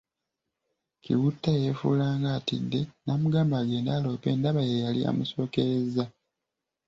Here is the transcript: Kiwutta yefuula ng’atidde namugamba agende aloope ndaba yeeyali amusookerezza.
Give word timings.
Kiwutta 1.03 1.51
yefuula 1.63 2.07
ng’atidde 2.19 2.81
namugamba 3.05 3.55
agende 3.61 3.89
aloope 3.97 4.29
ndaba 4.37 4.61
yeeyali 4.69 5.01
amusookerezza. 5.11 6.05